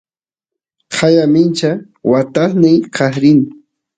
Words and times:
qaya 0.95 1.25
mincha 1.33 1.71
watasniy 2.11 2.77
kaq 2.95 3.13
rin 3.23 3.39